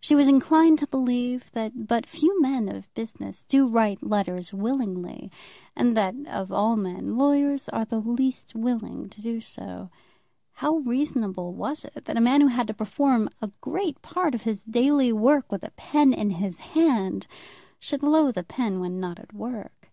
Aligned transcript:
She 0.00 0.14
was 0.14 0.28
inclined 0.28 0.78
to 0.78 0.86
believe 0.86 1.50
that 1.52 1.86
but 1.88 2.06
few 2.06 2.40
men 2.40 2.70
of 2.70 2.90
business 2.94 3.44
do 3.44 3.66
write 3.66 4.02
letters 4.02 4.50
willingly, 4.54 5.30
and 5.76 5.94
that, 5.94 6.14
of 6.26 6.50
all 6.50 6.74
men, 6.74 7.18
lawyers 7.18 7.68
are 7.68 7.84
the 7.84 7.98
least 7.98 8.54
willing 8.54 9.10
to 9.10 9.20
do 9.20 9.42
so. 9.42 9.90
How 10.52 10.76
reasonable 10.76 11.50
it 11.50 11.56
was 11.56 11.84
that 11.94 12.16
a 12.16 12.18
man 12.18 12.40
who 12.40 12.46
had 12.46 12.66
to 12.68 12.72
perform 12.72 13.28
a 13.42 13.50
great 13.60 14.00
part 14.00 14.34
of 14.34 14.44
his 14.44 14.64
daily 14.64 15.12
work 15.12 15.52
with 15.52 15.62
a 15.62 15.70
pen 15.72 16.14
in 16.14 16.30
his 16.30 16.60
hand, 16.60 17.26
should 17.78 18.02
loathe 18.02 18.38
a 18.38 18.44
pen 18.44 18.80
when 18.80 18.98
not 19.00 19.18
at 19.18 19.34
work. 19.34 19.90